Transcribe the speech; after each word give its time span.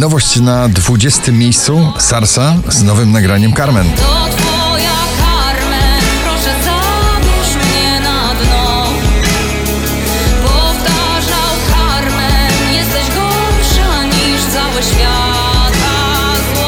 Nowość 0.00 0.40
na 0.40 0.68
20 0.68 1.32
miejscu 1.32 1.92
Sarsa 1.98 2.56
z 2.68 2.82
nowym 2.82 3.12
nagraniem 3.12 3.52
Carmen. 3.52 3.86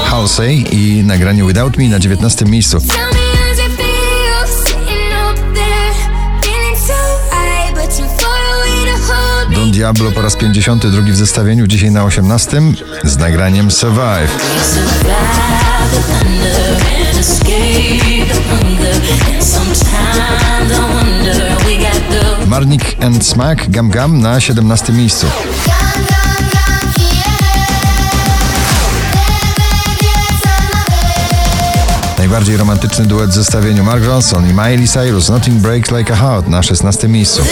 Halsey 0.05 0.65
i 0.71 1.05
nagranie 1.05 1.45
Without 1.45 1.77
Me 1.77 1.89
na 1.89 1.99
19 1.99 2.45
miejscu. 2.45 2.79
Diablo 9.73 10.13
po 10.13 10.23
raz 10.23 10.37
52 10.37 11.13
w 11.13 11.17
zestawieniu, 11.17 11.67
dzisiaj 11.67 11.91
na 11.91 12.05
18 12.05 12.63
z 13.05 13.17
nagraniem 13.17 13.71
Survive. 13.71 14.29
Marnik 22.47 22.83
and 23.05 23.27
Smack 23.27 23.71
Gam 23.71 23.91
Gam 23.91 24.21
na 24.21 24.41
17 24.41 24.93
miejscu. 24.93 25.27
Najbardziej 32.19 32.57
romantyczny 32.57 33.07
duet 33.07 33.31
w 33.31 33.35
zestawieniu 33.35 33.85
Mark 33.85 34.05
Ronson 34.05 34.51
i 34.51 34.53
Miley 34.53 34.89
Cyrus 34.89 35.29
Nothing 35.29 35.57
Breaks 35.57 35.91
Like 35.91 36.13
a 36.13 36.17
Heart 36.17 36.49
na 36.49 36.63
16 36.63 37.09
miejscu. 37.09 37.43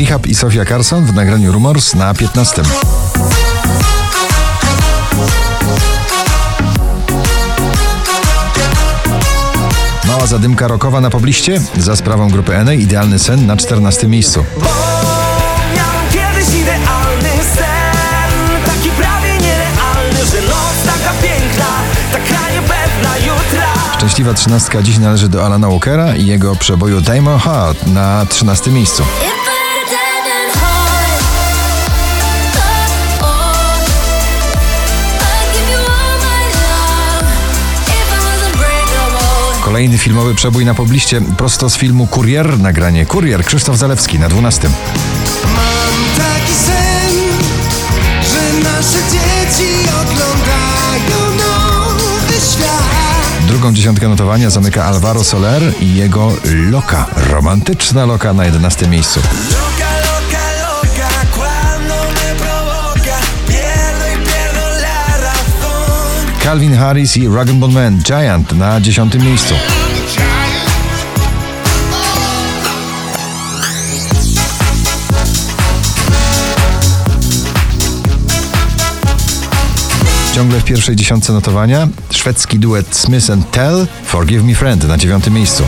Rehab 0.00 0.26
i 0.26 0.34
Sofia 0.34 0.64
Carson 0.64 1.04
w 1.04 1.14
nagraniu 1.14 1.52
Rumors 1.52 1.94
na 1.94 2.14
15. 2.14 2.62
Mała 10.04 10.26
zadymka 10.26 10.68
rokowa 10.68 11.00
na 11.00 11.10
pobliście 11.10 11.60
za 11.78 11.96
sprawą 11.96 12.28
grupy 12.28 12.56
Ene 12.56 12.76
Idealny 12.76 13.18
sen 13.18 13.46
na 13.46 13.56
14 13.56 14.08
miejscu. 14.08 14.44
Miałem 15.76 16.08
kiedyś 16.12 16.54
idealny 16.54 17.44
sen 17.54 18.64
Taki 18.66 18.90
prawie 18.90 19.32
nierealny 19.32 20.18
Że 20.32 20.42
noc 20.42 20.96
taka 20.96 21.14
piękna 21.22 21.66
Taka 22.12 22.50
niepewna 22.50 23.18
jutra 23.18 23.72
Szczęśliwa 23.96 24.34
trzynastka 24.34 24.82
dziś 24.82 24.98
należy 24.98 25.28
do 25.28 25.46
Alana 25.46 25.68
Walkera 25.68 26.16
i 26.16 26.26
jego 26.26 26.56
przeboju 26.56 27.00
Diamond 27.00 27.42
Heart 27.42 27.86
na 27.86 28.26
13 28.26 28.70
miejscu. 28.70 29.02
Kolejny 39.80 39.98
filmowy 39.98 40.34
przebój 40.34 40.64
na 40.64 40.74
pobliście 40.74 41.20
prosto 41.20 41.70
z 41.70 41.76
filmu 41.76 42.06
Kurier, 42.06 42.58
nagranie 42.58 43.06
Kurier 43.06 43.44
Krzysztof 43.44 43.76
Zalewski 43.76 44.18
na 44.18 44.28
12. 44.28 44.68
Mam 45.44 46.16
taki 46.16 46.52
sen, 46.52 47.14
że 48.22 48.70
nasze 48.70 48.98
dzieci 48.98 49.72
oglądają 49.88 51.36
nowy 51.36 52.32
świat. 52.32 53.46
Drugą 53.48 53.72
dziesiątkę 53.72 54.08
notowania 54.08 54.50
zamyka 54.50 54.84
Alvaro 54.84 55.24
Soler 55.24 55.62
i 55.80 55.94
jego 55.94 56.32
Loka, 56.70 57.06
romantyczna 57.30 58.06
Loka 58.06 58.32
na 58.32 58.44
11 58.44 58.88
miejscu. 58.88 59.20
Loca, 59.50 59.89
Calvin 66.50 66.74
Harris 66.74 67.16
i 67.16 67.28
Rag 67.28 67.52
Bone 67.52 67.74
Man 67.74 67.98
Giant 68.02 68.52
na 68.52 68.80
10 68.80 69.14
miejscu. 69.14 69.54
Ciągle 80.34 80.60
w 80.60 80.64
pierwszej 80.64 80.96
dziesiątce 80.96 81.32
notowania 81.32 81.88
szwedzki 82.10 82.58
duet 82.58 82.96
Smith 82.96 83.30
and 83.30 83.50
Tell 83.50 83.86
Forgive 84.04 84.44
Me 84.44 84.54
Friend 84.54 84.88
na 84.88 84.96
dziewiątym 84.96 85.34
miejscu. 85.34 85.64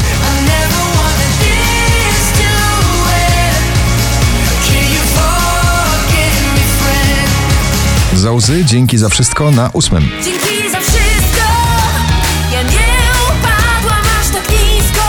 Friend? 8.22 8.46
Zołzy, 8.46 8.64
dzięki 8.64 8.98
za 8.98 9.08
wszystko 9.08 9.50
na 9.50 9.70
ósmym. 9.72 10.08
Dzięki 10.24 10.70
za 10.70 10.80
wszystko. 10.80 11.48
Ja 12.52 12.62
nie 12.62 12.88
upadłam 13.24 14.04
aż 14.20 14.28
tak 14.32 14.50
nisko. 14.50 15.08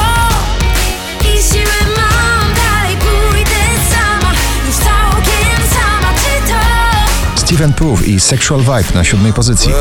I 1.21 1.53
siłę 1.53 1.95
mam, 1.97 2.53
dalej 2.53 2.97
pójdę 2.97 3.61
sama. 3.89 4.33
Już 4.67 4.75
całkiem 4.75 5.69
sama, 5.73 6.13
czy 6.13 6.51
to? 6.51 7.45
Stephen 7.45 7.73
Proof 7.73 8.07
i 8.07 8.19
Sexual 8.19 8.61
Vibe 8.61 8.93
na 8.95 9.03
siódmej 9.03 9.33
pozycji. 9.33 9.71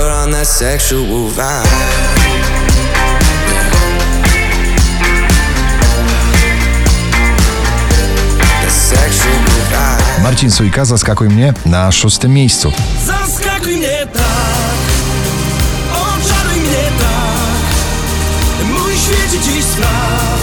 Marcin 10.32 10.50
Sujka, 10.50 10.84
zaskakuj 10.84 11.28
mnie 11.28 11.52
na 11.66 11.92
szóstym 11.92 12.32
miejscu. 12.32 12.72
Zaskakuj 13.06 13.76
mnie 13.76 14.06
tak 14.12 14.78
Oczaruj 15.92 16.60
mnie 16.60 16.84
tak 16.98 18.66
Mój 18.66 18.92
świecie 18.92 19.44
dziś 19.44 19.64
spraw 19.64 20.38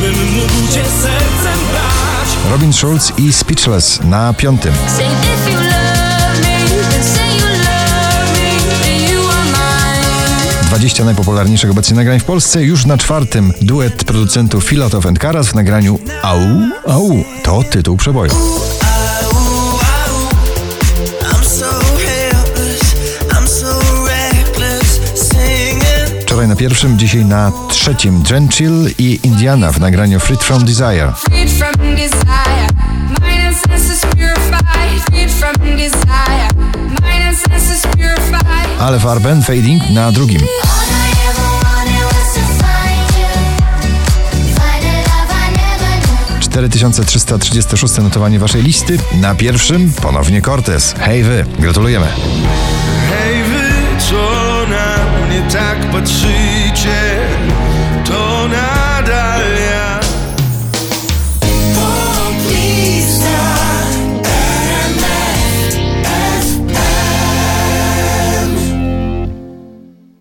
Bym 0.00 0.32
mógł 0.32 0.72
cię 0.72 0.84
sercem 1.02 1.60
brać 1.70 2.50
Robin 2.50 2.72
Schulz 2.72 3.12
i 3.18 3.32
Speechless 3.32 4.00
na 4.04 4.34
piątym. 4.34 4.74
20 10.76 11.04
najpopularniejszych 11.04 11.70
obecnie 11.70 11.96
nagrań 11.96 12.20
w 12.20 12.24
Polsce. 12.24 12.64
Już 12.64 12.86
na 12.86 12.98
czwartym 12.98 13.52
duet 13.60 14.04
producentów 14.04 14.64
Filotow 14.64 15.06
and 15.06 15.18
Karas 15.18 15.48
w 15.48 15.54
nagraniu 15.54 15.98
Au, 16.22 16.40
Au. 16.86 17.24
To 17.42 17.62
tytuł 17.62 17.96
przeboju. 17.96 18.32
Wczoraj 26.20 26.48
na 26.48 26.56
pierwszym, 26.56 26.98
dzisiaj 26.98 27.24
na 27.24 27.52
trzecim 27.68 28.22
Drenchill 28.22 28.90
i 28.98 29.20
Indiana 29.22 29.72
w 29.72 29.80
nagraniu 29.80 30.20
Freed 30.20 30.42
from 30.42 30.64
Desire. 30.64 31.12
Freed 31.12 31.50
from 31.50 31.96
desire, 31.96 32.66
Ale 38.78 39.00
Farben 39.00 39.42
Fading 39.42 39.90
na 39.90 40.12
drugim. 40.12 40.40
All 40.40 40.46
I 40.46 41.28
ever 41.28 41.48
wanted 41.64 42.04
was 42.04 42.34
to 42.34 42.40
find 42.40 43.10
you. 43.18 43.28
Find 44.54 44.84
a 44.84 44.96
love 45.02 45.32
I 45.32 45.56
never 45.56 45.92
knew. 46.40 46.50
4336 46.50 47.98
notowanie 47.98 48.38
waszej 48.38 48.62
listy. 48.62 48.98
Na 49.20 49.34
pierwszym 49.34 49.92
ponownie 50.02 50.42
Cortez. 50.42 50.94
Hej 51.00 51.22
wy, 51.22 51.44
gratulujemy. 51.58 52.06
Hej 53.10 53.35